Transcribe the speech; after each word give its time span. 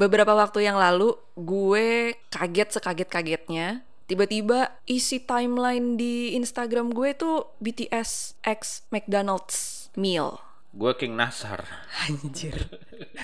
beberapa 0.00 0.32
waktu 0.32 0.64
yang 0.64 0.80
lalu 0.80 1.12
gue 1.36 2.16
kaget 2.32 2.80
sekaget-kagetnya 2.80 3.84
tiba-tiba 4.08 4.72
isi 4.88 5.20
timeline 5.20 6.00
di 6.00 6.32
Instagram 6.40 6.96
gue 6.96 7.12
tuh 7.12 7.52
BTS 7.60 8.40
X 8.40 8.88
McDonald's 8.88 9.92
meal. 9.92 10.40
Gue 10.70 10.94
King 10.94 11.18
Nasar. 11.18 11.66
Anjir. 12.06 12.54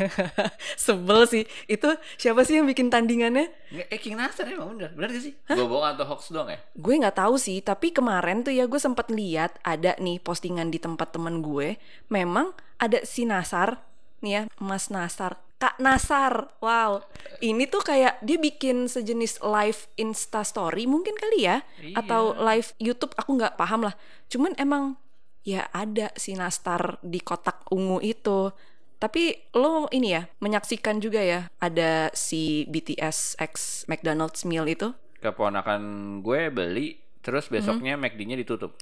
Sebel 0.85 1.27
sih. 1.31 1.45
Itu 1.71 1.95
siapa 2.19 2.43
sih 2.43 2.59
yang 2.59 2.67
bikin 2.67 2.91
tandingannya? 2.91 3.51
Eh 3.87 3.99
King 4.03 4.19
Nasar 4.19 4.51
emang 4.51 4.75
bener, 4.75 4.93
bener 4.99 5.15
gak 5.15 5.23
sih? 5.23 5.35
Gue 5.47 5.67
bohong 5.67 5.95
atau 5.95 6.05
hoax 6.11 6.35
doang 6.35 6.51
ya? 6.51 6.59
Gue 6.75 6.99
nggak 6.99 7.23
tahu 7.23 7.39
sih, 7.39 7.63
tapi 7.63 7.95
kemarin 7.95 8.43
tuh 8.43 8.51
ya 8.51 8.67
gue 8.67 8.79
sempat 8.83 9.15
lihat 9.15 9.63
ada 9.63 9.95
nih 10.03 10.19
postingan 10.19 10.75
di 10.75 10.83
tempat 10.83 11.15
temen 11.15 11.39
gue. 11.39 11.79
Memang 12.11 12.51
ada 12.83 12.99
si 13.07 13.23
Nasar, 13.25 13.79
nih 14.27 14.33
ya, 14.35 14.43
Mas 14.59 14.91
Nasar. 14.91 15.46
Kak 15.57 15.81
Nasar, 15.81 16.53
wow. 16.61 17.01
Ini 17.41 17.65
tuh 17.67 17.81
kayak 17.81 18.21
dia 18.21 18.37
bikin 18.37 18.87
sejenis 18.87 19.41
live 19.41 19.89
Insta 19.97 20.45
Story 20.45 20.85
mungkin 20.85 21.17
kali 21.17 21.49
ya, 21.49 21.65
Iya. 21.81 21.97
atau 21.97 22.37
live 22.37 22.77
YouTube. 22.77 23.17
Aku 23.17 23.41
nggak 23.41 23.57
paham 23.57 23.89
lah. 23.89 23.97
Cuman 24.29 24.53
emang 24.57 25.01
ya 25.43 25.65
ada 25.73 26.13
si 26.13 26.37
Nastar 26.37 27.01
di 27.01 27.21
kotak 27.21 27.65
ungu 27.73 28.05
itu. 28.05 28.53
Tapi 28.97 29.53
lo 29.53 29.89
ini 29.91 30.13
ya 30.13 30.29
menyaksikan 30.41 31.01
juga 31.01 31.21
ya 31.21 31.49
ada 31.57 32.09
si 32.13 32.65
BTS 32.69 33.41
X 33.41 33.85
McDonald's 33.89 34.45
meal 34.45 34.69
itu. 34.69 34.93
Keponakan 35.21 35.81
gue 36.21 36.49
beli, 36.49 37.01
terus 37.21 37.49
besoknya 37.49 37.97
Hmm. 37.97 38.05
McD-nya 38.05 38.37
ditutup. 38.37 38.77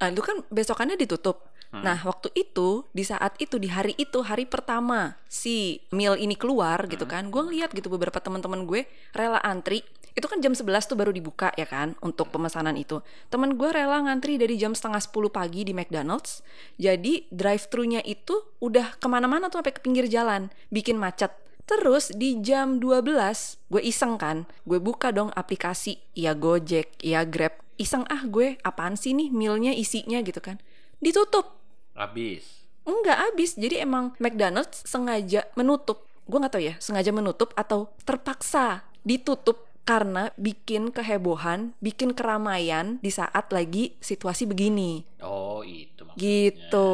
Ah, 0.00 0.08
itu 0.08 0.20
kan 0.20 0.40
besokannya 0.48 0.96
ditutup. 0.96 1.52
Hmm. 1.74 1.82
Nah, 1.82 1.98
waktu 2.06 2.30
itu, 2.38 2.86
di 2.94 3.02
saat 3.02 3.34
itu, 3.42 3.58
di 3.58 3.66
hari 3.66 3.98
itu, 3.98 4.22
hari 4.22 4.46
pertama 4.46 5.18
si 5.26 5.82
meal 5.90 6.14
ini 6.14 6.38
keluar 6.38 6.86
gitu 6.86 7.02
Hmm. 7.02 7.10
kan, 7.10 7.24
gue 7.34 7.42
ngeliat 7.50 7.74
gitu 7.74 7.90
beberapa 7.90 8.22
teman-teman 8.22 8.62
gue 8.62 8.86
rela 9.10 9.42
antri. 9.42 9.82
Itu 10.14 10.30
kan 10.30 10.38
jam 10.38 10.54
11 10.54 10.86
tuh 10.86 10.94
baru 10.94 11.10
dibuka 11.10 11.50
ya 11.58 11.66
kan 11.66 11.98
untuk 11.98 12.30
pemesanan 12.30 12.78
itu. 12.78 13.02
Temen 13.26 13.58
gue 13.58 13.66
rela 13.74 13.98
ngantri 14.06 14.38
dari 14.38 14.54
jam 14.54 14.70
setengah 14.70 15.02
10 15.02 15.26
pagi 15.34 15.66
di 15.66 15.74
McDonald's. 15.74 16.46
Jadi 16.78 17.26
drive 17.34 17.66
thru-nya 17.66 17.98
itu 18.06 18.38
udah 18.62 18.94
ke 19.02 19.10
mana-mana 19.10 19.50
tuh 19.50 19.58
sampai 19.58 19.74
ke 19.74 19.82
pinggir 19.82 20.06
jalan, 20.06 20.54
bikin 20.70 20.94
macet. 20.94 21.34
Terus 21.66 22.14
di 22.14 22.38
jam 22.38 22.78
12 22.78 23.58
gue 23.66 23.82
iseng 23.82 24.14
kan, 24.14 24.46
gue 24.62 24.78
buka 24.78 25.10
dong 25.10 25.34
aplikasi 25.34 25.98
ya 26.14 26.38
Gojek, 26.38 26.94
ya 27.02 27.26
Grab. 27.26 27.58
Iseng 27.74 28.06
ah 28.06 28.22
gue 28.22 28.62
apaan 28.62 28.94
sih 28.94 29.18
nih 29.18 29.34
mealnya 29.34 29.74
isinya 29.74 30.22
gitu 30.22 30.38
kan. 30.38 30.62
Ditutup. 31.02 31.63
Habis. 31.94 32.66
Enggak 32.84 33.18
habis. 33.30 33.56
Jadi 33.56 33.80
emang 33.80 34.12
McDonald's 34.20 34.84
sengaja 34.84 35.48
menutup. 35.56 36.04
Gue 36.28 36.38
nggak 36.40 36.52
tahu 36.52 36.64
ya, 36.64 36.74
sengaja 36.82 37.10
menutup 37.14 37.56
atau 37.56 37.92
terpaksa 38.04 38.84
ditutup 39.04 39.64
karena 39.84 40.32
bikin 40.40 40.88
kehebohan, 40.88 41.76
bikin 41.84 42.16
keramaian 42.16 42.96
di 43.04 43.12
saat 43.12 43.52
lagi 43.52 43.96
situasi 44.00 44.48
begini. 44.48 45.04
Oh 45.20 45.60
itu 45.60 46.08
maksudnya. 46.08 46.20
Gitu. 46.20 46.90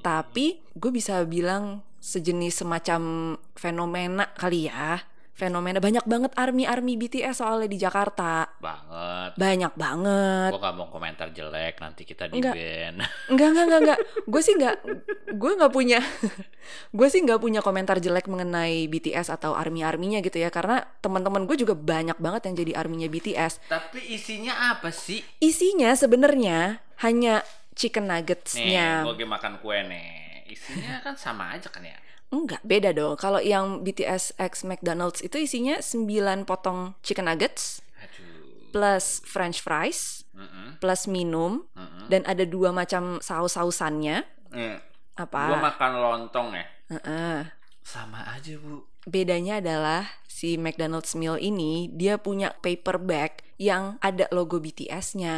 Tapi 0.00 0.64
gue 0.72 0.90
bisa 0.90 1.20
bilang 1.28 1.84
sejenis 2.00 2.64
semacam 2.64 3.00
fenomena 3.52 4.32
kali 4.32 4.72
ya. 4.72 5.04
Fenomena 5.30 5.80
banyak 5.80 6.04
banget 6.04 6.32
army-army 6.36 7.00
BTS 7.00 7.40
soalnya 7.40 7.68
di 7.70 7.78
Jakarta. 7.80 8.44
Banget. 8.60 9.40
Banyak 9.40 9.72
banget. 9.72 10.50
Gue 10.52 10.60
gak 10.60 10.76
mau 10.76 10.88
komentar 10.92 11.32
jelek, 11.32 11.80
nanti 11.80 12.04
kita 12.04 12.28
di 12.28 12.38
Enggak. 12.38 12.54
ban. 12.54 12.94
Enggak, 13.32 13.48
enggak, 13.48 13.64
enggak, 13.64 13.80
enggak. 13.80 13.98
Gue 14.28 14.40
sih 14.44 14.54
enggak 14.58 14.76
gue 15.30 15.52
nggak 15.56 15.72
punya 15.72 16.02
gue 16.98 17.08
sih 17.08 17.22
nggak 17.22 17.40
punya 17.40 17.60
komentar 17.62 18.02
jelek 18.02 18.26
mengenai 18.26 18.90
BTS 18.90 19.30
atau 19.30 19.54
army-arminya 19.54 20.18
gitu 20.20 20.42
ya 20.42 20.50
karena 20.50 20.82
teman-teman 21.00 21.46
gue 21.46 21.56
juga 21.56 21.78
banyak 21.78 22.18
banget 22.18 22.50
yang 22.50 22.54
jadi 22.58 22.72
arminya 22.76 23.08
BTS. 23.08 23.70
Tapi 23.70 23.98
isinya 24.10 24.74
apa 24.74 24.90
sih? 24.90 25.22
Isinya 25.38 25.94
sebenarnya 25.94 26.82
hanya 27.00 27.46
chicken 27.78 28.10
Nih, 28.10 28.20
nuggetsnya. 28.20 29.06
gue 29.06 29.24
makan 29.24 29.62
kue 29.62 29.78
nih. 29.86 30.44
Isinya 30.50 30.98
kan 31.00 31.14
sama 31.14 31.54
aja 31.54 31.70
kan 31.70 31.86
ya? 31.86 31.96
Enggak, 32.30 32.62
beda 32.62 32.94
dong. 32.94 33.18
Kalau 33.18 33.42
yang 33.42 33.82
BTS 33.82 34.38
X 34.38 34.62
McDonald's 34.62 35.18
itu 35.20 35.34
isinya 35.42 35.82
9 35.82 36.46
potong 36.46 36.94
chicken 37.02 37.26
nuggets 37.26 37.82
Aduh. 37.98 38.70
plus 38.70 39.18
french 39.26 39.58
fries 39.58 40.22
plus 40.80 41.04
minum 41.04 41.68
dan 42.08 42.24
ada 42.24 42.48
dua 42.48 42.72
macam 42.72 43.20
saus-sausannya. 43.20 44.24
Nih, 44.56 44.80
Apa? 45.20 45.52
gue 45.52 45.58
makan 45.60 45.92
lontong 46.00 46.48
ya. 46.56 46.64
Heeh. 46.96 47.40
Sama 47.84 48.24
aja 48.32 48.56
bu. 48.56 48.88
Bedanya 49.04 49.60
adalah 49.60 50.08
si 50.24 50.56
McDonald's 50.56 51.12
meal 51.12 51.36
ini 51.36 51.92
dia 51.92 52.16
punya 52.16 52.56
paper 52.64 52.96
bag 52.96 53.44
yang 53.60 54.00
ada 54.00 54.24
logo 54.32 54.56
BTS-nya. 54.56 55.36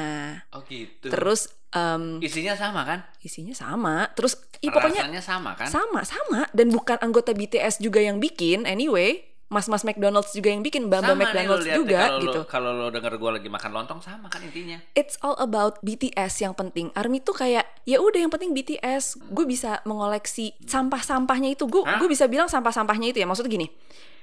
Oh 0.55 0.63
gitu. 0.71 1.11
Terus 1.11 1.51
em, 1.73 2.21
Isinya 2.21 2.55
sama 2.55 2.85
kan? 2.85 3.01
isinya 3.21 3.53
sama. 3.53 4.09
Terus 4.13 4.37
ih, 4.61 4.69
pokoknya 4.69 5.05
Rasanya 5.05 5.23
sama 5.23 5.51
kan? 5.53 5.67
sama 5.67 6.01
sama 6.03 6.47
dan 6.53 6.69
bukan 6.69 6.99
anggota 7.01 7.33
BTS 7.33 7.81
juga 7.81 7.99
yang 7.99 8.17
bikin 8.17 8.65
anyway. 8.65 9.25
Mas-mas 9.49 9.85
McDonald's 9.85 10.33
juga 10.33 10.49
yang 10.49 10.65
bikin, 10.65 10.89
Bamba 10.89 11.13
nih 11.13 11.29
McDonald's 11.29 11.69
lihat 11.69 11.77
juga 11.77 12.01
kalau 12.09 12.23
gitu. 12.25 12.41
Kalau 12.49 12.71
lo 12.73 12.89
denger 12.89 13.21
gue 13.21 13.31
lagi 13.37 13.49
makan 13.53 13.71
lontong 13.71 14.01
sama 14.01 14.33
kan 14.33 14.41
intinya. 14.41 14.81
It's 14.97 15.21
all 15.21 15.37
about 15.37 15.77
BTS 15.85 16.41
yang 16.41 16.57
penting. 16.57 16.89
Army 16.97 17.21
tuh 17.21 17.37
kayak 17.37 17.69
ya 17.85 18.01
udah 18.01 18.17
yang 18.17 18.33
penting 18.33 18.57
BTS. 18.57 19.21
Gue 19.29 19.45
bisa 19.45 19.85
mengoleksi 19.85 20.57
sampah-sampahnya 20.65 21.53
itu. 21.53 21.69
Gue 21.69 21.85
gue 21.85 22.09
bisa 22.09 22.25
bilang 22.33 22.49
sampah-sampahnya 22.49 23.13
itu 23.13 23.21
ya. 23.21 23.29
Maksudnya 23.29 23.53
gini. 23.53 23.69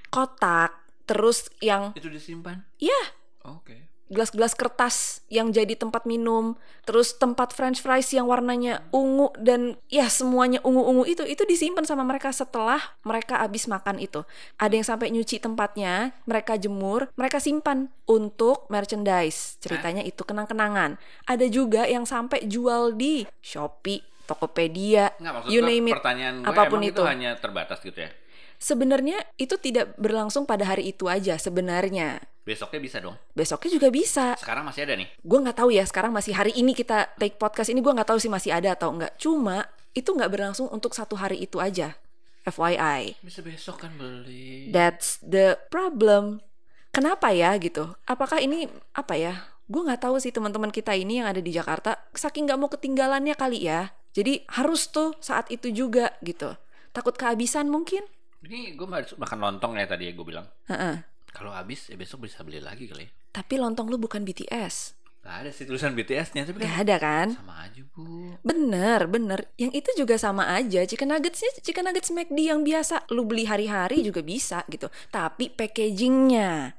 Kotak, 0.09 0.73
terus 1.05 1.45
yang 1.59 1.93
Itu 1.93 2.09
disimpan. 2.09 2.65
ya 2.81 2.97
Oke. 3.45 3.85
Gelas-gelas 4.09 4.57
kertas 4.57 5.21
yang 5.29 5.53
jadi 5.53 5.77
tempat 5.77 6.09
minum, 6.09 6.57
terus 6.83 7.13
tempat 7.13 7.53
french 7.53 7.85
fries 7.85 8.09
yang 8.09 8.25
warnanya 8.25 8.81
ungu 8.89 9.29
dan 9.37 9.77
ya 9.85 10.09
semuanya 10.09 10.57
ungu-ungu 10.65 11.05
itu 11.05 11.21
itu 11.29 11.45
disimpan 11.45 11.85
sama 11.85 12.01
mereka 12.01 12.33
setelah 12.33 12.81
mereka 13.05 13.37
habis 13.37 13.69
makan 13.69 14.01
itu. 14.01 14.25
Ada 14.57 14.73
yang 14.73 14.87
sampai 14.89 15.13
nyuci 15.13 15.37
tempatnya, 15.37 16.17
mereka 16.25 16.57
jemur, 16.57 17.13
mereka 17.13 17.37
simpan 17.37 17.93
untuk 18.09 18.65
merchandise. 18.73 19.61
Ceritanya 19.61 20.01
itu 20.01 20.25
kenang-kenangan. 20.25 20.97
Ada 21.29 21.45
juga 21.45 21.85
yang 21.85 22.09
sampai 22.09 22.49
jual 22.49 22.97
di 22.97 23.29
Shopee, 23.45 24.08
Tokopedia, 24.29 25.17
Nggak 25.17 25.49
you 25.49 25.59
name 25.59 25.89
it. 25.89 25.97
pertanyaan 25.97 26.39
gue 26.39 26.47
apa 26.47 26.69
pun 26.69 26.77
emang 26.77 26.93
itu. 26.93 27.01
itu 27.01 27.03
hanya 27.03 27.29
terbatas 27.35 27.81
gitu 27.81 27.97
ya. 27.97 28.13
Sebenarnya 28.55 29.17
itu 29.35 29.55
tidak 29.55 29.95
berlangsung 29.95 30.43
pada 30.43 30.63
hari 30.63 30.91
itu 30.91 31.07
aja 31.07 31.33
sebenarnya. 31.35 32.21
Besoknya 32.43 32.79
bisa 32.79 32.97
dong. 32.99 33.15
Besoknya 33.31 33.69
juga 33.71 33.87
bisa. 33.87 34.25
Sekarang 34.35 34.65
masih 34.65 34.83
ada 34.83 34.93
nih. 34.93 35.07
gue 35.15 35.39
nggak 35.39 35.57
tahu 35.57 35.69
ya 35.69 35.83
sekarang 35.83 36.11
masih 36.11 36.33
hari 36.33 36.53
ini 36.53 36.73
kita 36.73 37.09
take 37.15 37.35
podcast 37.35 37.67
ini 37.67 37.79
gue 37.79 37.89
nggak 37.89 38.05
tahu 38.05 38.17
sih 38.17 38.27
masih 38.27 38.51
ada 38.51 38.73
atau 38.73 38.89
enggak 38.89 39.15
cuma 39.15 39.63
itu 39.91 40.05
nggak 40.07 40.27
berlangsung 40.27 40.67
untuk 40.67 40.91
satu 40.91 41.15
hari 41.15 41.39
itu 41.39 41.57
aja 41.57 41.97
FYI 42.43 43.19
Bisa 43.19 43.41
besok 43.41 43.79
kan 43.79 43.93
beli. 43.93 44.69
that's 44.69 45.17
the 45.21 45.57
problem 45.67 46.41
kenapa 46.89 47.29
ya 47.29 47.53
gitu 47.57 47.93
apakah 48.03 48.37
ini 48.37 48.65
apa 48.91 49.13
ya 49.13 49.33
gue 49.65 49.81
nggak 49.83 50.01
tahu 50.01 50.17
sih 50.17 50.29
teman-teman 50.29 50.69
kita 50.69 50.93
ini 50.93 51.21
yang 51.21 51.27
ada 51.27 51.37
di 51.37 51.49
Jakarta 51.49 52.01
saking 52.11 52.45
nggak 52.45 52.57
mau 52.57 52.67
ketinggalannya 52.67 53.33
kali 53.33 53.61
ya 53.61 53.93
jadi 54.13 54.43
harus 54.49 54.89
tuh 54.89 55.13
saat 55.19 55.47
itu 55.53 55.69
juga 55.69 56.13
gitu 56.21 56.53
takut 56.91 57.13
kehabisan 57.13 57.69
mungkin 57.69 58.01
Ini 58.39 58.79
gue 58.79 58.87
makan 59.19 59.39
lontong 59.39 59.75
ya 59.75 59.83
tadi 59.83 60.07
ya 60.07 60.15
gue 60.15 60.23
bilang. 60.23 60.47
Heeh. 60.71 61.03
Kalau 61.35 61.51
habis 61.51 61.91
ya 61.91 61.99
besok 61.99 62.23
bisa 62.23 62.39
beli 62.39 62.63
lagi 62.63 62.87
kali. 62.87 63.03
ya. 63.03 63.11
tapi 63.29 63.59
lontong 63.59 63.91
lu 63.91 63.99
bukan 63.99 64.23
BTS 64.23 64.97
Gak 65.19 65.35
ada 65.45 65.51
sih 65.51 65.67
tulisan 65.67 65.91
BTS-nya 65.99 66.47
tapi 66.47 66.63
Gak 66.63 66.71
kan 66.71 66.79
ada 66.79 66.95
kan 66.95 67.27
sama 67.35 67.67
aja 67.67 67.83
bu. 67.91 68.39
Bener, 68.39 69.03
bener. 69.11 69.51
Yang 69.59 69.83
itu 69.83 69.89
juga 69.99 70.15
sama 70.15 70.47
aja. 70.55 70.87
Chicken 70.87 71.11
nuggetsnya 71.11 71.51
chicken 71.59 71.83
nuggets 71.91 72.09
McD 72.15 72.39
yang 72.39 72.63
biasa 72.63 73.03
lu 73.11 73.27
beli 73.27 73.43
hari-hari 73.43 73.99
juga 73.99 74.23
bisa 74.23 74.63
gitu. 74.71 74.87
Tapi 75.11 75.51
packagingnya, 75.51 76.71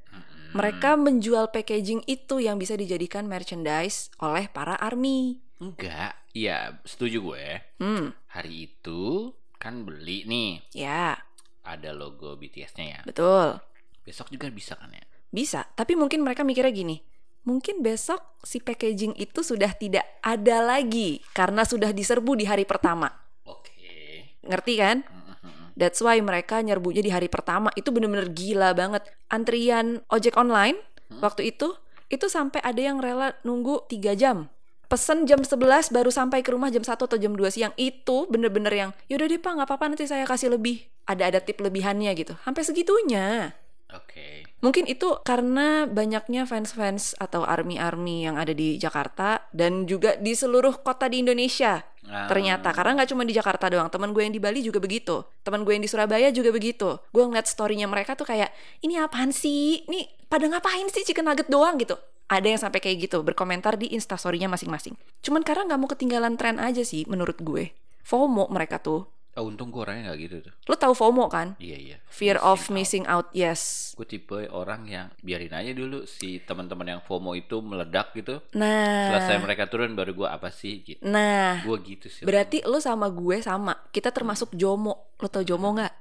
mereka 0.57 0.97
menjual 0.97 1.53
packaging 1.53 2.01
itu 2.09 2.41
yang 2.41 2.57
bisa 2.57 2.75
dijadikan 2.81 3.29
merchandise 3.29 4.09
oleh 4.19 4.49
para 4.49 4.75
army. 4.81 5.45
Enggak. 5.61 6.17
Iya 6.33 6.81
setuju 6.83 7.21
gue. 7.23 7.47
Hmm, 7.79 8.11
Hari 8.33 8.67
itu 8.67 9.31
kan 9.55 9.85
beli 9.85 10.25
nih 10.25 10.65
ya 10.73 11.21
ada 11.61 11.91
logo 11.93 12.35
BTS-nya 12.35 12.87
ya. 12.89 13.01
betul. 13.05 13.61
Besok 14.01 14.33
juga 14.33 14.49
bisa 14.49 14.75
kan 14.75 14.89
ya. 14.91 15.05
Bisa. 15.29 15.63
Tapi 15.69 15.95
mungkin 15.95 16.25
mereka 16.25 16.43
mikirnya 16.43 16.73
gini. 16.73 16.97
Mungkin 17.41 17.81
besok 17.81 18.41
si 18.43 18.59
packaging 18.59 19.15
itu 19.15 19.41
sudah 19.41 19.73
tidak 19.73 20.05
ada 20.21 20.61
lagi 20.61 21.21
karena 21.31 21.63
sudah 21.63 21.93
diserbu 21.93 22.35
di 22.35 22.45
hari 22.45 22.65
pertama. 22.65 23.09
Oke. 23.45 24.37
Ngerti 24.43 24.75
kan? 24.77 24.97
Mm-mm. 25.05 25.73
That's 25.77 26.01
why 26.01 26.21
mereka 26.21 26.61
nyerbunya 26.61 27.01
di 27.01 27.09
hari 27.09 27.29
pertama 27.29 27.69
itu 27.73 27.89
bener-bener 27.89 28.29
gila 28.29 28.73
banget. 28.73 29.05
Antrian 29.29 30.01
ojek 30.09 30.37
online 30.37 30.81
Hmm? 31.11 31.19
waktu 31.27 31.51
itu 31.51 31.75
itu 32.07 32.31
sampai 32.31 32.63
ada 32.63 32.79
yang 32.79 33.03
rela 33.03 33.35
nunggu 33.43 33.83
tiga 33.91 34.15
jam 34.15 34.47
pesen 34.91 35.23
jam 35.31 35.39
11 35.39 35.95
baru 35.95 36.11
sampai 36.11 36.43
ke 36.43 36.51
rumah 36.51 36.69
jam 36.75 36.83
1 36.83 36.99
atau 36.99 37.15
jam 37.15 37.33
2 37.33 37.55
siang. 37.55 37.73
Itu 37.79 38.27
bener-bener 38.27 38.75
yang 38.75 38.91
yaudah 39.07 39.31
deh 39.31 39.39
pak 39.39 39.55
nggak 39.55 39.69
apa-apa 39.71 39.95
nanti 39.95 40.11
saya 40.11 40.27
kasih 40.27 40.51
lebih. 40.51 40.83
Ada 41.07 41.31
ada 41.31 41.39
tip 41.39 41.63
lebihannya 41.63 42.11
gitu. 42.19 42.35
Sampai 42.43 42.67
segitunya. 42.67 43.55
Oke. 43.91 44.47
mungkin 44.63 44.87
itu 44.87 45.19
karena 45.27 45.89
banyaknya 45.89 46.47
fans-fans 46.47 47.19
atau 47.19 47.43
army-army 47.43 48.23
yang 48.29 48.37
ada 48.39 48.55
di 48.55 48.79
Jakarta 48.79 49.51
dan 49.51 49.89
juga 49.91 50.15
di 50.21 50.37
seluruh 50.37 50.85
kota 50.85 51.11
di 51.11 51.25
Indonesia 51.25 51.83
Ah. 52.11 52.27
ternyata 52.27 52.75
karena 52.75 52.99
nggak 52.99 53.09
cuma 53.15 53.23
di 53.23 53.31
Jakarta 53.31 53.71
doang 53.71 53.87
teman 53.87 54.11
gue 54.11 54.27
yang 54.27 54.35
di 54.35 54.43
Bali 54.43 54.67
juga 54.67 54.83
begitu. 54.83 55.23
Teman 55.47 55.63
gue 55.63 55.79
yang 55.79 55.85
di 55.85 55.91
Surabaya 55.91 56.29
juga 56.35 56.51
begitu. 56.51 56.99
Gue 57.15 57.23
ngeliat 57.23 57.47
storynya 57.47 57.87
mereka 57.87 58.19
tuh 58.19 58.27
kayak 58.27 58.51
ini 58.83 58.99
apaan 58.99 59.31
sih? 59.31 59.87
Ini 59.87 60.27
pada 60.27 60.51
ngapain 60.51 60.91
sih 60.91 61.07
chicken 61.07 61.31
nugget 61.31 61.47
doang? 61.47 61.79
gitu. 61.79 61.95
Ada 62.31 62.47
yang 62.47 62.61
sampai 62.63 62.79
kayak 62.83 63.11
gitu 63.11 63.23
berkomentar 63.23 63.79
di 63.79 63.91
instastorynya 63.95 64.51
masing-masing. 64.51 64.95
Cuman 65.23 65.43
karena 65.47 65.71
nggak 65.71 65.81
mau 65.83 65.91
ketinggalan 65.91 66.35
tren 66.35 66.59
aja 66.59 66.83
sih 66.83 67.07
menurut 67.07 67.39
gue. 67.39 67.75
FOMO 68.03 68.51
mereka 68.51 68.83
tuh 68.83 69.07
Oh, 69.33 69.47
untung 69.47 69.71
gue 69.71 69.79
orangnya 69.79 70.11
nggak 70.11 70.21
gitu 70.21 70.37
tuh. 70.43 70.53
lo 70.65 70.75
tahu 70.75 70.91
FOMO 70.91 71.27
kan 71.27 71.55
Iya 71.57 71.79
iya. 71.79 71.97
fear 72.05 72.35
of 72.37 72.67
missing 72.69 73.07
out 73.07 73.31
yes 73.31 73.95
Gue 73.95 74.05
tipe 74.05 74.35
orang 74.49 74.85
yang 74.85 75.07
biarin 75.19 75.51
aja 75.51 75.71
dulu 75.71 76.03
si 76.03 76.39
teman-teman 76.41 76.85
yang 76.89 77.01
FOMO 77.01 77.33
itu 77.35 77.59
meledak 77.59 78.11
gitu. 78.13 78.43
nah 78.53 79.07
Selesai 79.09 79.39
mereka 79.39 79.65
turun 79.65 79.95
baru 79.95 80.13
gue 80.13 80.27
apa 80.27 80.51
sih 80.51 80.83
gitu. 80.83 81.01
nah 81.03 81.63
Gue 81.63 81.79
gitu 81.81 82.07
sih. 82.07 82.23
berarti 82.23 82.61
lo 82.63 82.79
sama 82.79 83.07
gue 83.07 83.39
sama 83.39 83.79
kita 83.89 84.11
termasuk 84.11 84.51
JOMO 84.53 84.95
lo 85.17 85.27
tau 85.27 85.41
JOMO 85.41 85.69
nggak 85.75 85.95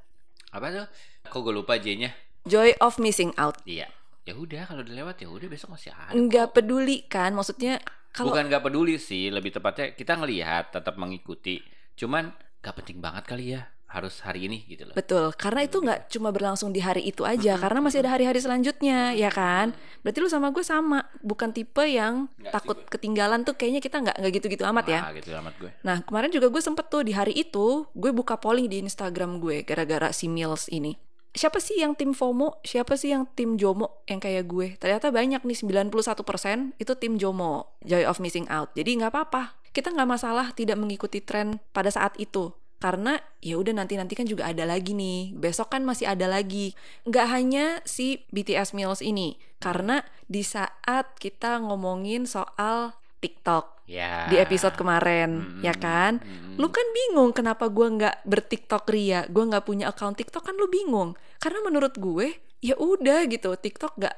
apa 0.49 0.67
tuh? 0.69 0.85
Kok 1.27 1.39
gue 1.39 1.53
lupa 1.55 1.75
J-nya? 1.75 2.09
joy 2.41 2.73
of 2.79 2.97
missing 2.97 3.29
out 3.35 3.61
Iya. 3.63 3.85
Ya 4.21 4.33
udah 4.33 4.65
kalau 4.65 4.81
udah 4.81 4.95
lewat 4.95 5.15
ya 5.17 5.27
udah 5.27 5.47
besok 5.47 5.69
masih 5.71 5.89
ada. 5.91 6.11
nggak 6.11 6.47
peduli 6.51 7.05
kan 7.05 7.29
maksudnya 7.31 7.77
kalau 8.09 8.33
Bukan 8.33 8.49
nggak 8.49 8.63
peduli 8.63 8.97
sih, 8.97 9.29
lebih 9.29 9.49
tepatnya 9.51 9.93
kita 9.93 10.17
ngelihat 10.17 10.69
tetap 10.71 10.97
mengikuti. 10.97 11.61
Cuman 11.93 12.33
nggak 12.59 12.75
penting 12.83 12.99
banget 12.99 13.23
kali 13.25 13.55
ya 13.55 13.71
harus 13.89 14.21
hari 14.21 14.45
ini 14.45 14.69
gitu 14.69 14.85
loh. 14.85 14.93
betul 14.93 15.33
karena 15.33 15.65
itu 15.65 15.81
nggak 15.81 16.13
cuma 16.13 16.29
berlangsung 16.29 16.69
di 16.69 16.77
hari 16.77 17.09
itu 17.09 17.25
aja 17.25 17.57
karena 17.57 17.81
masih 17.81 18.05
ada 18.05 18.13
hari-hari 18.13 18.37
selanjutnya 18.37 19.17
ya 19.17 19.33
kan? 19.33 19.73
Berarti 20.05 20.17
lu 20.21 20.29
sama 20.29 20.53
gue 20.53 20.61
sama 20.61 21.09
bukan 21.25 21.49
tipe 21.49 21.81
yang 21.89 22.29
Nggak 22.37 22.37
sih 22.37 22.53
takut 22.53 22.77
ketinggalan 22.85 23.41
tuh 23.41 23.57
kayaknya 23.57 23.81
kita 23.81 23.97
nggak 23.97 24.15
nggak 24.21 24.31
gitu-gitu 24.37 24.63
amat 24.69 24.85
ya. 24.85 24.99
Ah, 25.09 25.11
gitu 25.17 25.33
amat 25.33 25.53
gue. 25.57 25.71
nah 25.81 26.05
kemarin 26.05 26.29
juga 26.29 26.53
gue 26.53 26.61
sempet 26.61 26.85
tuh 26.85 27.01
di 27.01 27.17
hari 27.17 27.33
itu 27.33 27.89
gue 27.97 28.11
buka 28.13 28.37
polling 28.37 28.69
di 28.69 28.77
Instagram 28.85 29.41
gue 29.41 29.65
gara-gara 29.65 30.13
si 30.13 30.29
Mills 30.29 30.69
ini. 30.69 30.93
Siapa 31.29 31.61
sih 31.61 31.77
yang 31.77 31.93
tim 31.93 32.13
FOMO? 32.13 32.57
Siapa 32.65 32.97
sih 32.97 33.13
yang 33.13 33.29
tim 33.37 33.53
JOMO? 33.53 34.01
Yang 34.09 34.19
kayak 34.25 34.45
gue. 34.49 34.67
Ternyata 34.81 35.13
banyak 35.13 35.45
nih 35.45 35.57
91% 35.61 36.73
itu 36.81 36.93
tim 36.97 37.21
JOMO 37.21 37.77
Joy 37.85 38.01
of 38.05 38.17
Missing 38.17 38.49
Out. 38.49 38.73
Jadi 38.73 38.97
nggak 38.97 39.13
apa-apa 39.13 39.58
kita 39.79 39.95
nggak 39.95 40.11
masalah 40.11 40.51
tidak 40.51 40.75
mengikuti 40.75 41.23
tren 41.23 41.63
pada 41.71 41.87
saat 41.87 42.19
itu. 42.19 42.51
Karena 42.79 43.15
ya 43.39 43.59
udah 43.59 43.75
nanti 43.75 43.95
nanti 43.95 44.15
kan 44.15 44.27
juga 44.27 44.47
ada 44.51 44.67
lagi 44.67 44.91
nih. 44.91 45.35
Besok 45.35 45.71
kan 45.71 45.87
masih 45.87 46.11
ada 46.11 46.27
lagi. 46.27 46.75
Nggak 47.07 47.27
hanya 47.31 47.65
si 47.87 48.27
BTS 48.35 48.75
Mills 48.75 48.99
ini. 48.99 49.39
Karena 49.59 50.03
di 50.27 50.43
saat 50.43 51.15
kita 51.19 51.63
ngomongin 51.63 52.27
soal 52.27 52.95
TikTok 53.19 53.83
Ya. 53.89 54.29
di 54.31 54.37
episode 54.39 54.77
kemarin 54.79 55.59
Mm, 55.59 55.65
ya 55.65 55.75
kan? 55.75 56.23
Lu 56.55 56.71
kan 56.71 56.87
bingung 56.93 57.35
kenapa 57.35 57.67
gua 57.67 57.89
nggak 57.91 58.23
bertiktok 58.23 58.87
ria 58.87 59.27
gua 59.27 59.49
nggak 59.49 59.65
punya 59.67 59.91
account 59.91 60.15
TikTok 60.15 60.45
kan 60.47 60.55
lu 60.55 60.71
bingung. 60.71 61.19
Karena 61.41 61.59
menurut 61.63 61.95
gue 61.99 62.37
ya 62.63 62.75
udah 62.79 63.27
gitu 63.27 63.55
TikTok 63.55 63.95
nggak 63.99 64.15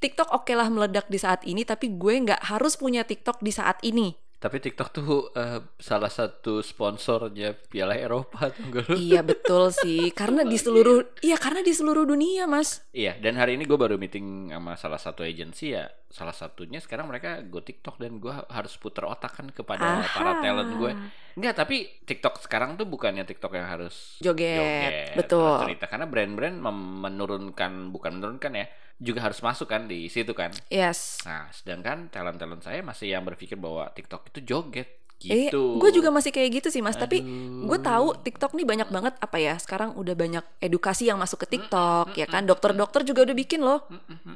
TikTok 0.00 0.32
oke 0.32 0.52
lah 0.56 0.72
meledak 0.72 1.08
di 1.12 1.20
saat 1.20 1.44
ini 1.44 1.64
tapi 1.68 1.92
gue 1.96 2.14
nggak 2.24 2.48
harus 2.48 2.76
punya 2.80 3.04
TikTok 3.04 3.44
di 3.44 3.52
saat 3.52 3.76
ini 3.84 4.16
Tapi 4.40 4.56
TikTok 4.56 4.88
tuh 4.88 5.28
eh, 5.36 5.60
salah 5.76 6.08
satu 6.08 6.64
sponsornya 6.64 7.52
Piala 7.52 7.92
Eropa 7.92 8.48
tuh 8.56 8.96
iya 8.96 9.20
betul 9.20 9.68
sih 9.68 10.08
karena 10.16 10.48
di 10.48 10.56
seluruh 10.56 11.20
iya 11.20 11.36
karena 11.36 11.60
di 11.60 11.76
seluruh 11.76 12.08
dunia 12.08 12.48
mas 12.48 12.80
Iya, 12.90 13.20
dan 13.20 13.36
hari 13.36 13.60
ini 13.60 13.68
gue 13.68 13.76
baru 13.76 14.00
meeting 14.00 14.48
sama 14.50 14.74
salah 14.80 14.96
satu 14.96 15.22
agensi 15.22 15.76
ya. 15.76 15.86
Salah 16.10 16.34
satunya 16.34 16.82
sekarang 16.82 17.06
mereka 17.06 17.38
go 17.46 17.62
TikTok 17.62 18.02
dan 18.02 18.18
gue 18.18 18.34
harus 18.34 18.74
puter 18.76 19.06
otak 19.06 19.38
kan 19.38 19.46
kepada 19.48 20.02
Aha. 20.02 20.10
para 20.10 20.32
talent 20.42 20.74
gue. 20.74 20.92
Enggak, 21.38 21.54
tapi 21.54 21.86
TikTok 22.02 22.42
sekarang 22.42 22.74
tuh 22.74 22.84
bukannya 22.84 23.22
TikTok 23.22 23.54
yang 23.54 23.70
harus 23.70 24.18
Joget, 24.18 25.14
terus 25.14 25.24
betul. 25.24 25.56
cerita 25.64 25.86
karena 25.86 26.10
brand-brand 26.10 26.58
menurunkan 27.06 27.94
bukan 27.94 28.18
menurunkan 28.18 28.52
ya, 28.58 28.66
juga 29.00 29.30
harus 29.30 29.40
masuk 29.40 29.70
kan 29.70 29.88
di 29.88 30.10
situ 30.12 30.36
kan. 30.36 30.52
yes 30.68 31.24
Nah, 31.24 31.48
sedangkan 31.48 32.12
talent-talent 32.12 32.60
saya 32.60 32.84
masih 32.84 33.16
yang 33.16 33.24
berpikir 33.24 33.56
bahwa 33.56 33.88
TikTok 33.94 34.34
itu 34.34 34.44
joget 34.44 34.99
Eh, 35.28 35.52
gitu. 35.52 35.76
gue 35.76 35.90
juga 35.92 36.08
masih 36.08 36.32
kayak 36.32 36.62
gitu 36.62 36.68
sih 36.72 36.80
mas. 36.80 36.96
Tapi 36.96 37.20
Aduh. 37.20 37.68
gue 37.68 37.78
tahu 37.84 38.06
TikTok 38.24 38.56
nih 38.56 38.64
banyak 38.64 38.88
banget 38.88 39.14
apa 39.20 39.36
ya. 39.36 39.60
Sekarang 39.60 39.92
udah 39.92 40.16
banyak 40.16 40.44
edukasi 40.64 41.12
yang 41.12 41.20
masuk 41.20 41.44
ke 41.44 41.56
TikTok, 41.58 42.16
ya 42.16 42.24
kan. 42.24 42.48
Dokter-dokter 42.48 43.04
juga 43.04 43.28
udah 43.28 43.36
bikin 43.36 43.60
loh, 43.60 43.84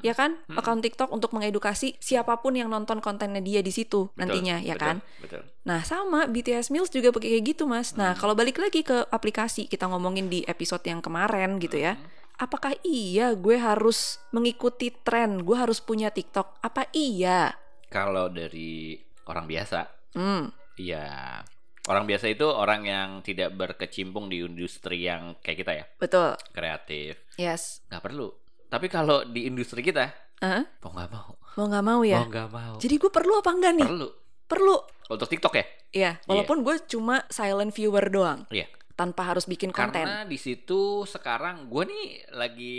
ya 0.05 0.13
kan. 0.13 0.37
Account 0.53 0.85
TikTok 0.85 1.09
untuk 1.09 1.33
mengedukasi 1.33 1.97
siapa 1.97 2.37
pun 2.45 2.53
yang 2.53 2.69
nonton 2.69 3.01
kontennya 3.01 3.41
dia 3.41 3.65
di 3.65 3.73
situ 3.73 4.13
Betul, 4.13 4.19
nantinya, 4.21 4.57
ya 4.61 4.77
betul, 4.77 4.85
kan. 4.85 4.97
Betul. 5.25 5.43
Nah 5.65 5.81
sama 5.81 6.29
BTS 6.29 6.69
Mills 6.69 6.93
juga 6.93 7.09
pakai 7.09 7.41
kayak 7.41 7.45
gitu 7.57 7.65
mas. 7.65 7.97
Nah 7.97 8.13
kalau 8.13 8.37
balik 8.37 8.61
lagi 8.61 8.85
ke 8.85 9.09
aplikasi 9.09 9.65
kita 9.65 9.89
ngomongin 9.89 10.29
di 10.29 10.45
episode 10.45 10.85
yang 10.85 11.01
kemarin 11.01 11.57
gitu 11.57 11.81
ya. 11.81 11.97
Apakah 12.35 12.75
iya 12.83 13.31
gue 13.33 13.57
harus 13.57 14.19
mengikuti 14.35 14.91
tren? 14.91 15.47
Gue 15.47 15.55
harus 15.55 15.79
punya 15.79 16.11
TikTok? 16.11 16.61
Apa 16.61 16.91
iya? 16.93 17.55
Kalau 17.89 18.27
dari 18.27 18.99
orang 19.31 19.47
biasa, 19.47 19.95
Hmm, 20.15 20.47
Iya. 20.77 21.41
Orang 21.85 22.05
biasa 22.05 22.27
itu 22.27 22.45
orang 22.45 22.83
yang 22.83 23.09
tidak 23.21 23.53
berkecimpung 23.53 24.27
di 24.27 24.41
industri 24.41 25.05
yang 25.05 25.37
kayak 25.39 25.59
kita 25.59 25.73
ya, 25.75 25.85
betul. 25.95 26.33
kreatif. 26.51 27.21
Yes. 27.37 27.85
Nggak 27.87 28.03
perlu. 28.03 28.33
Tapi 28.67 28.87
kalau 28.89 29.23
di 29.23 29.45
industri 29.45 29.85
kita, 29.85 30.09
Hah? 30.41 30.65
mau 30.81 30.91
nggak 30.91 31.11
mau, 31.11 31.31
Mau 31.55 31.67
nggak 31.69 31.85
mau 31.85 32.01
ya? 32.03 32.19
mau 32.19 32.27
nggak 32.27 32.51
mau, 32.51 32.75
Jadi 32.81 32.95
gue 32.97 33.11
perlu 33.13 33.33
apa 33.37 33.51
enggak 33.53 33.73
nih? 33.77 33.87
perlu. 33.87 34.09
Perlu. 34.45 34.77
Untuk 35.07 35.29
TikTok 35.29 35.55
ya? 35.55 35.65
Iya, 35.93 36.11
walaupun 36.25 36.61
gue 36.61 36.75
cuma 36.87 37.23
silent 37.29 37.71
viewer 37.71 38.09
doang, 38.09 38.49
Iya. 38.49 38.65
tanpa 38.95 39.29
harus 39.29 39.45
bikin 39.45 39.69
konten. 39.69 40.01
Karena 40.01 40.25
di 40.25 40.37
situ 40.37 41.05
sekarang 41.05 41.69
gue 41.69 41.85
nih 41.85 42.05
lagi 42.33 42.77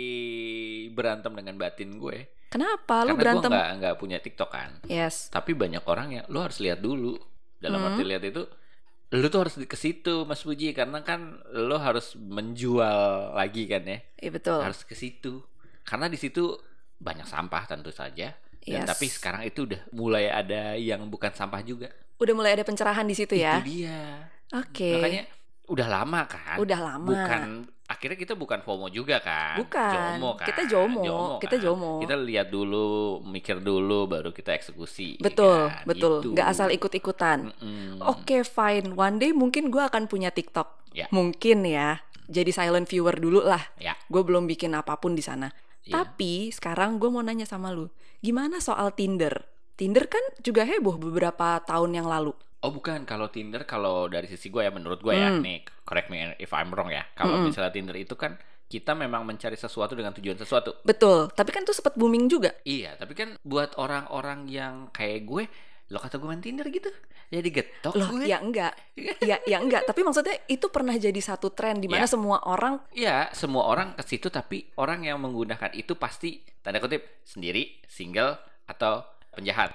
berantem 0.90 1.30
dengan 1.30 1.54
batin 1.54 1.94
gue. 1.94 2.26
Kenapa 2.46 3.02
lu 3.02 3.12
Karena 3.12 3.12
gue 3.12 3.20
berantem? 3.20 3.50
nggak 3.50 3.68
nggak 3.78 3.94
punya 3.96 4.18
TikTok 4.18 4.50
kan. 4.50 4.70
Yes. 4.84 5.28
Tapi 5.28 5.52
banyak 5.52 5.82
orang 5.84 6.08
yang 6.12 6.24
lu 6.26 6.38
harus 6.38 6.58
lihat 6.58 6.78
dulu. 6.78 7.14
Dalam 7.58 7.78
Hmm. 7.78 7.88
arti 7.90 8.02
lihat 8.02 8.22
itu 8.22 8.42
lu 9.08 9.26
tuh 9.26 9.40
harus 9.40 9.54
ke 9.56 9.74
situ 9.74 10.24
Mas 10.24 10.42
Puji 10.42 10.70
karena 10.70 11.00
kan 11.00 11.20
lu 11.48 11.76
harus 11.76 12.14
menjual 12.16 12.98
lagi 13.32 13.64
kan 13.64 13.82
ya. 13.82 13.98
Iya 14.18 14.30
betul. 14.32 14.60
harus 14.60 14.82
ke 14.82 14.92
situ 14.92 15.42
karena 15.82 16.06
di 16.06 16.16
situ 16.16 16.58
banyak 16.96 17.22
sampah 17.24 17.62
tentu 17.66 17.90
saja 17.90 18.34
dan 18.58 18.82
Yes. 18.82 18.88
tapi 18.88 19.06
sekarang 19.06 19.42
itu 19.42 19.62
udah 19.64 19.78
mulai 19.90 20.26
ada 20.26 20.74
yang 20.74 21.06
bukan 21.06 21.30
sampah 21.30 21.62
juga 21.62 21.86
Udah 22.16 22.32
mulai 22.32 22.52
ada 22.52 22.64
pencerahan 22.64 23.04
di 23.04 23.12
situ 23.12 23.36
ya. 23.36 23.60
itu 23.60 23.78
dia 23.78 24.26
Oke. 24.50 24.90
makanya 24.92 25.22
udah 25.66 25.86
lama 25.86 26.20
kan 26.24 26.56
Udah 26.58 26.80
lama. 26.80 27.06
bukan 27.06 27.42
akhirnya 27.86 28.14
kita 28.14 28.34
bukan 28.34 28.60
FOMO 28.60 28.86
juga 28.88 29.18
kan 29.18 29.56
Bukan. 29.56 29.90
jomo 30.18 30.30
kan 30.34 30.46
Kita 30.46 30.62
jomo. 30.66 31.02
Kita 31.38 31.54
kan? 31.54 31.62
jomo. 31.62 31.92
kita 32.02 32.14
lihat 32.18 32.48
dulu 32.48 32.86
mikir 33.22 33.58
dulu 33.58 34.06
baru 34.06 34.30
kita 34.30 34.52
eksekusi 34.52 35.18
Betul, 35.18 35.70
kan? 35.70 35.86
betul. 35.86 36.18
Gitu. 36.20 36.34
Nggak 36.34 36.48
asal 36.48 36.68
ikut-ikutan. 36.68 37.38
Mm-mm. 37.54 38.02
Oke, 38.02 38.42
fine. 38.42 38.90
One 38.92 39.16
day 39.16 39.30
mungkin 39.30 39.70
gue 39.70 39.78
akan 39.80 40.06
punya 40.06 40.28
TikTok. 40.28 40.90
Ya. 40.92 41.06
Mungkin 41.08 41.62
ya. 41.62 42.02
Jadi 42.26 42.50
silent 42.50 42.84
viewer 42.84 43.14
dulu 43.14 43.40
lah. 43.40 43.62
ya 43.78 43.94
Gue 44.06 44.22
belum 44.22 44.46
bikin 44.46 44.74
apa 44.74 44.98
pun 44.98 45.14
di 45.14 45.22
sana. 45.22 45.46
ya. 45.82 46.02
Tapi 46.02 46.50
sekarang 46.50 46.98
gue 46.98 47.06
mau 47.06 47.22
nanya 47.22 47.46
sama 47.46 47.70
lu, 47.70 47.86
gimana 48.18 48.58
soal 48.58 48.90
Tinder? 48.90 49.46
Tinder 49.76 50.08
kan 50.08 50.24
juga 50.40 50.66
heboh 50.66 50.98
beberapa 50.98 51.62
tahun 51.62 51.94
yang 51.94 52.08
lalu. 52.08 52.34
Oh 52.58 52.70
bukan, 52.70 53.04
kalau 53.04 53.28
Tinder 53.28 53.62
kalau 53.62 54.06
dari 54.06 54.26
sisi 54.26 54.48
gue 54.48 54.60
ya 54.60 54.70
menurut 54.70 54.98
gue 54.98 55.12
ya, 55.12 55.28
Hmm. 55.28 55.40
nih 55.40 55.60
correct 55.82 56.08
me 56.08 56.34
if 56.36 56.50
I'm 56.50 56.70
wrong 56.70 56.88
ya. 56.88 57.04
Kalau 57.12 57.36
Mm-mm. 57.36 57.48
misalnya 57.48 57.70
Tinder 57.70 57.94
itu 57.94 58.14
kan 58.14 58.34
kita 58.66 58.92
memang 58.92 59.22
mencari 59.22 59.54
sesuatu 59.54 59.92
dengan 59.92 60.10
tujuan 60.12 60.34
sesuatu. 60.34 60.74
Betul, 60.82 61.30
tapi 61.30 61.50
kan 61.50 61.62
tuh 61.62 61.70
sempat 61.70 61.94
booming 61.94 62.26
juga. 62.26 62.50
Iya, 62.62 62.96
tapi 62.96 63.14
kan 63.14 63.38
buat 63.40 63.76
orang-orang 63.76 64.48
yang 64.48 64.90
kayak 64.90 65.22
gue, 65.22 65.44
lo 65.86 65.98
kata 65.98 66.18
gue 66.18 66.26
main 66.26 66.42
Tinder 66.42 66.66
gitu, 66.66 66.90
jadi 67.28 67.46
getok 67.46 67.94
Loh, 67.94 68.10
gue. 68.10 68.26
ya 68.26 68.42
enggak. 68.42 68.74
ya 69.22 69.38
ya 69.46 69.62
enggak, 69.62 69.86
tapi 69.86 70.02
maksudnya 70.02 70.34
itu 70.46 70.66
pernah 70.66 70.90
jadi 70.92 71.20
satu 71.20 71.54
tren 71.54 71.78
di 71.78 71.86
mana 71.86 72.02
Ya. 72.02 72.10
semua 72.10 72.42
orang 72.42 72.82
Iya, 72.90 73.30
semua 73.30 73.70
orang 73.70 73.94
ke 73.94 74.02
situ 74.02 74.26
tapi 74.26 74.66
orang 74.74 75.06
yang 75.06 75.22
menggunakan 75.22 75.70
itu 75.70 75.94
pasti 75.94 76.42
tanda 76.58 76.82
kutip 76.82 77.22
sendiri, 77.22 77.78
single 77.86 78.34
atau 78.66 79.06
penjahat, 79.30 79.70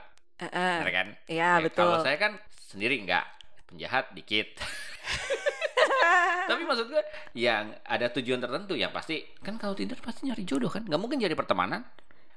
eh, 0.50 0.78
bener 0.82 0.94
kan? 0.94 1.08
ya 1.30 1.60
Ya, 1.60 1.64
betul. 1.64 1.86
Kalau 1.86 1.98
saya 2.02 2.18
kan 2.18 2.34
sendiri 2.58 2.98
enggak, 2.98 3.26
penjahat 3.70 4.10
dikit. 4.18 4.48
Tapi 6.50 6.62
maksud 6.68 6.92
gue 6.92 7.04
yang 7.38 7.72
ada 7.86 8.12
tujuan 8.12 8.42
tertentu 8.42 8.76
yang 8.76 8.92
pasti 8.92 9.24
kan 9.40 9.56
kalau 9.56 9.72
Tinder 9.78 9.98
pasti 10.02 10.28
nyari 10.28 10.44
jodoh 10.44 10.68
kan, 10.68 10.84
nggak 10.84 11.00
mungkin 11.00 11.22
jadi 11.22 11.38
pertemanan. 11.38 11.86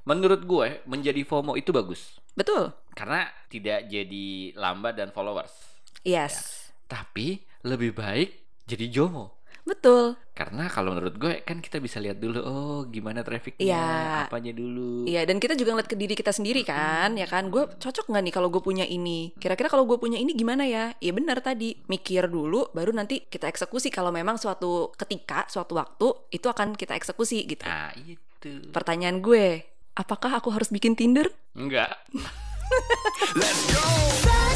Menurut 0.04 0.44
gue 0.44 0.84
menjadi 0.84 1.24
FOMO 1.24 1.56
itu 1.56 1.72
bagus. 1.72 2.20
Betul. 2.36 2.76
Karena 2.92 3.24
tidak 3.48 3.88
jadi 3.88 4.52
lambat 4.52 5.00
dan 5.00 5.08
followers. 5.16 5.80
Yes. 6.04 6.68
Tapi 6.84 7.40
lebih 7.64 7.96
baik 7.96 8.44
jadi 8.68 8.92
jomo. 8.92 9.40
Betul. 9.64 10.20
Karena 10.36 10.68
kalau 10.68 10.92
menurut 10.92 11.16
gue 11.16 11.40
kan 11.40 11.64
kita 11.64 11.80
bisa 11.80 11.96
lihat 11.96 12.20
dulu 12.20 12.36
oh 12.44 12.80
gimana 12.84 13.24
trafficnya, 13.24 13.64
Iya. 13.64 13.88
apanya 14.28 14.52
dulu. 14.52 15.08
Iya, 15.08 15.24
dan 15.24 15.40
kita 15.40 15.56
juga 15.56 15.72
ngeliat 15.72 15.88
ke 15.88 15.96
diri 15.96 16.12
kita 16.12 16.34
sendiri 16.34 16.66
kan, 16.66 17.16
ya 17.16 17.24
kan? 17.24 17.48
Gue 17.48 17.64
cocok 17.70 18.12
nggak 18.12 18.22
nih 18.28 18.34
kalau 18.34 18.52
gue 18.52 18.60
punya 18.60 18.84
ini? 18.84 19.32
Kira-kira 19.40 19.72
kalau 19.72 19.88
gue 19.88 19.96
punya 19.96 20.20
ini 20.20 20.36
gimana 20.36 20.68
ya? 20.68 20.92
Iya 21.00 21.16
benar 21.16 21.40
tadi, 21.40 21.80
mikir 21.88 22.28
dulu, 22.28 22.68
baru 22.76 22.92
nanti 22.92 23.24
kita 23.24 23.48
eksekusi 23.48 23.88
kalau 23.88 24.12
memang 24.12 24.36
suatu 24.36 24.92
ketika, 25.00 25.48
suatu 25.48 25.80
waktu 25.80 26.12
itu 26.28 26.44
akan 26.44 26.76
kita 26.76 26.92
eksekusi 26.98 27.48
gitu. 27.48 27.64
Nah, 27.64 27.94
itu. 27.96 28.68
Pertanyaan 28.68 29.24
gue, 29.24 29.64
apakah 29.96 30.34
aku 30.36 30.52
harus 30.52 30.68
bikin 30.68 30.92
Tinder? 30.92 31.30
Enggak. 31.56 31.94
Let's 33.38 33.64
go. 33.72 34.53